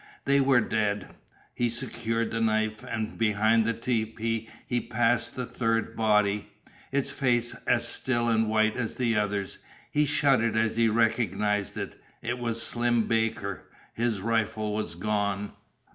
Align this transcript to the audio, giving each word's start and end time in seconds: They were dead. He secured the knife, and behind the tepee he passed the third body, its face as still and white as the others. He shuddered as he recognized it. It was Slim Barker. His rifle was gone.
They 0.25 0.39
were 0.41 0.61
dead. 0.61 1.09
He 1.53 1.69
secured 1.69 2.31
the 2.31 2.41
knife, 2.41 2.83
and 2.83 3.19
behind 3.19 3.65
the 3.65 3.73
tepee 3.75 4.49
he 4.65 4.81
passed 4.81 5.35
the 5.35 5.45
third 5.45 5.95
body, 5.95 6.49
its 6.91 7.11
face 7.11 7.53
as 7.67 7.87
still 7.87 8.27
and 8.27 8.49
white 8.49 8.75
as 8.75 8.95
the 8.95 9.15
others. 9.15 9.59
He 9.91 10.07
shuddered 10.07 10.57
as 10.57 10.75
he 10.75 10.89
recognized 10.89 11.77
it. 11.77 12.01
It 12.23 12.39
was 12.39 12.63
Slim 12.65 13.03
Barker. 13.07 13.69
His 13.93 14.21
rifle 14.21 14.73
was 14.73 14.95
gone. 14.95 15.53